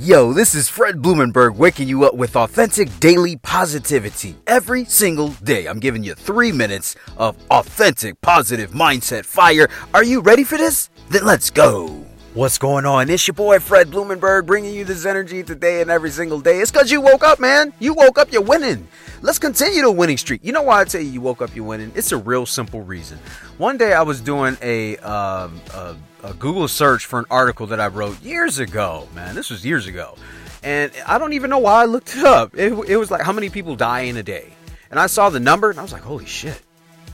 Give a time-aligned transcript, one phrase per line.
[0.00, 4.34] Yo, this is Fred Blumenberg waking you up with authentic daily positivity.
[4.46, 9.68] Every single day, I'm giving you three minutes of authentic positive mindset fire.
[9.92, 10.88] Are you ready for this?
[11.10, 11.88] Then let's go.
[12.32, 13.10] What's going on?
[13.10, 16.60] It's your boy Fred Blumenberg bringing you this energy today and every single day.
[16.60, 17.70] It's because you woke up, man.
[17.78, 18.88] You woke up, you're winning.
[19.20, 20.42] Let's continue the winning streak.
[20.42, 21.92] You know why I tell you you woke up, you're winning?
[21.94, 23.18] It's a real simple reason.
[23.58, 27.80] One day I was doing a, um, a, a Google search for an article that
[27.80, 29.34] I wrote years ago, man.
[29.34, 30.16] This was years ago.
[30.62, 32.54] And I don't even know why I looked it up.
[32.56, 34.52] It, it was like how many people die in a day.
[34.90, 36.60] And I saw the number and I was like, holy shit,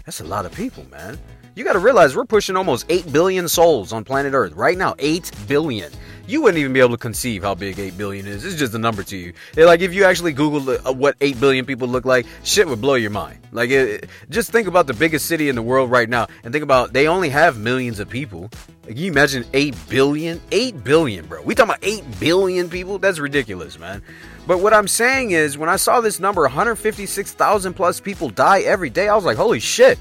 [0.04, 1.18] that's a lot of people, man.
[1.54, 4.94] You got to realize we're pushing almost 8 billion souls on planet Earth right now.
[4.98, 5.90] 8 billion.
[6.28, 8.44] You wouldn't even be able to conceive how big 8 billion is.
[8.44, 9.32] It's just a number to you.
[9.56, 12.94] like if you actually Google uh, what 8 billion people look like, shit would blow
[12.94, 13.38] your mind.
[13.52, 16.64] Like it, just think about the biggest city in the world right now and think
[16.64, 18.50] about they only have millions of people.
[18.84, 20.40] Like, you imagine 8 billion?
[20.50, 21.42] 8 billion, bro.
[21.42, 22.98] We talking about 8 billion people?
[22.98, 24.02] That's ridiculous, man.
[24.46, 28.90] But what I'm saying is when I saw this number 156,000 plus people die every
[28.90, 29.98] day, I was like, "Holy shit."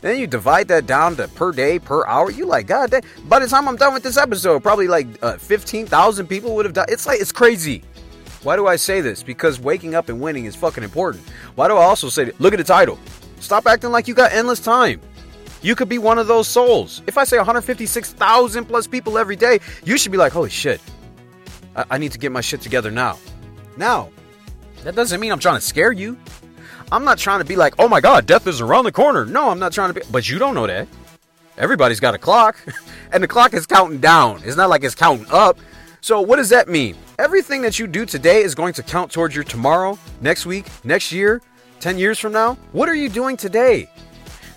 [0.00, 2.30] Then you divide that down to per day, per hour.
[2.30, 3.02] You like, God damn.
[3.24, 6.74] By the time I'm done with this episode, probably like uh, 15,000 people would have
[6.74, 6.88] died.
[6.88, 7.82] It's like, it's crazy.
[8.42, 9.22] Why do I say this?
[9.22, 11.24] Because waking up and winning is fucking important.
[11.56, 12.32] Why do I also say?
[12.38, 12.98] Look at the title.
[13.40, 15.00] Stop acting like you got endless time.
[15.62, 17.02] You could be one of those souls.
[17.06, 20.80] If I say 156,000 plus people every day, you should be like, holy shit.
[21.76, 23.18] I-, I need to get my shit together now.
[23.76, 24.10] Now.
[24.84, 26.16] That doesn't mean I'm trying to scare you.
[26.92, 29.24] I'm not trying to be like, oh my God, death is around the corner.
[29.24, 30.06] No, I'm not trying to be.
[30.10, 30.88] But you don't know that.
[31.56, 32.56] Everybody's got a clock,
[33.12, 34.40] and the clock is counting down.
[34.44, 35.58] It's not like it's counting up.
[36.00, 36.96] So, what does that mean?
[37.18, 41.12] Everything that you do today is going to count towards your tomorrow, next week, next
[41.12, 41.42] year,
[41.80, 42.54] 10 years from now.
[42.72, 43.90] What are you doing today?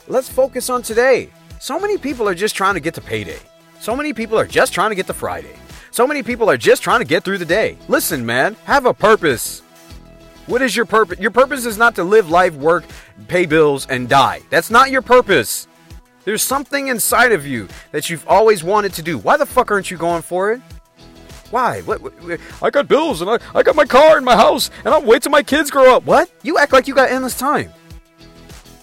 [0.07, 1.29] Let's focus on today.
[1.59, 3.39] So many people are just trying to get to payday.
[3.79, 5.55] So many people are just trying to get to Friday.
[5.91, 7.77] So many people are just trying to get through the day.
[7.87, 9.61] Listen, man, have a purpose.
[10.45, 11.19] What is your purpose?
[11.19, 12.83] Your purpose is not to live life, work,
[13.27, 14.41] pay bills, and die.
[14.49, 15.67] That's not your purpose.
[16.25, 19.17] There's something inside of you that you've always wanted to do.
[19.17, 20.61] Why the fuck aren't you going for it?
[21.49, 21.81] Why?
[21.81, 24.93] What, what, I got bills and I, I got my car and my house and
[24.93, 26.03] I'll wait till my kids grow up.
[26.03, 26.29] What?
[26.41, 27.71] You act like you got endless time.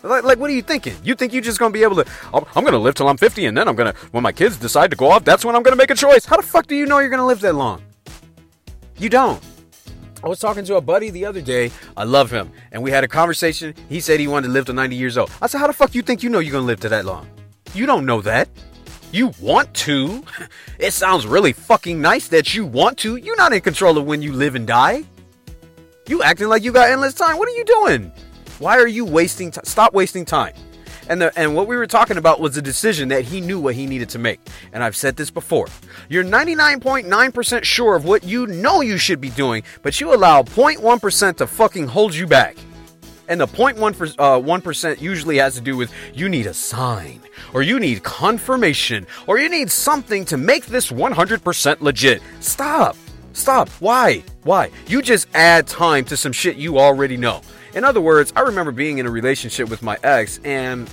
[0.03, 0.95] Like, like, what are you thinking?
[1.03, 2.07] You think you're just gonna be able to?
[2.33, 4.91] I'm, I'm gonna live till I'm 50, and then I'm gonna, when my kids decide
[4.93, 6.25] to go off, that's when I'm gonna make a choice.
[6.25, 7.83] How the fuck do you know you're gonna live that long?
[8.97, 9.43] You don't.
[10.23, 11.71] I was talking to a buddy the other day.
[11.97, 12.53] I love him.
[12.73, 13.75] And we had a conversation.
[13.89, 15.31] He said he wanted to live to 90 years old.
[15.41, 17.05] I said, How the fuck you think you know you're going to live to that
[17.07, 17.27] long?
[17.73, 18.49] You don't know that.
[19.13, 20.23] You want to.
[20.79, 23.17] It sounds really fucking nice that you want to.
[23.17, 25.05] You're not in control of when you live and die.
[26.09, 27.37] You acting like you got endless time.
[27.37, 28.11] What are you doing?
[28.59, 29.65] Why are you wasting time?
[29.67, 30.55] Stop wasting time.
[31.11, 33.75] And the and what we were talking about was a decision that he knew what
[33.75, 34.39] he needed to make.
[34.73, 35.67] And I've said this before.
[36.09, 41.37] You're 99.9% sure of what you know you should be doing, but you allow 0.1%
[41.39, 42.57] to fucking hold you back.
[43.27, 47.21] And the 0.1% uh, 1% usually has to do with you need a sign,
[47.53, 52.23] or you need confirmation, or you need something to make this 100% legit.
[52.39, 52.97] Stop.
[53.33, 53.69] Stop.
[53.81, 54.23] Why?
[54.45, 54.71] Why?
[54.87, 57.43] You just add time to some shit you already know.
[57.75, 60.91] In other words, I remember being in a relationship with my ex and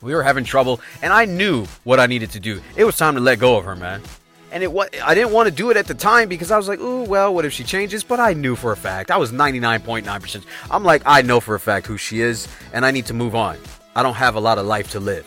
[0.00, 2.60] we were having trouble and I knew what I needed to do.
[2.76, 4.02] It was time to let go of her, man.
[4.50, 6.68] And it was I didn't want to do it at the time because I was
[6.68, 9.10] like, "Ooh, well, what if she changes?" But I knew for a fact.
[9.10, 10.42] I was 99.9%.
[10.70, 13.34] I'm like, I know for a fact who she is and I need to move
[13.34, 13.58] on.
[13.94, 15.26] I don't have a lot of life to live.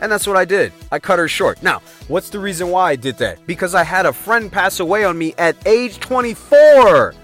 [0.00, 0.72] And that's what I did.
[0.90, 1.62] I cut her short.
[1.62, 3.46] Now, what's the reason why I did that?
[3.46, 7.14] Because I had a friend pass away on me at age 24.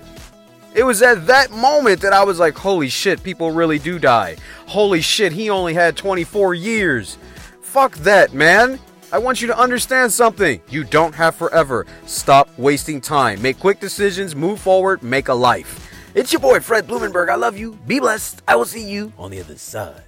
[0.75, 4.37] It was at that moment that I was like, holy shit, people really do die.
[4.67, 7.19] Holy shit, he only had 24 years.
[7.61, 8.79] Fuck that, man.
[9.13, 10.61] I want you to understand something.
[10.69, 11.87] You don't have forever.
[12.07, 13.43] Stop wasting time.
[13.43, 15.89] Make quick decisions, move forward, make a life.
[16.15, 17.29] It's your boy, Fred Blumenberg.
[17.29, 17.73] I love you.
[17.87, 18.43] Be blessed.
[18.47, 20.03] I will see you on the other side.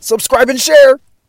[0.00, 0.98] Subscribe and share.